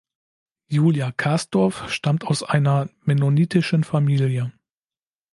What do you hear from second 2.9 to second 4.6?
mennonitischen Familie.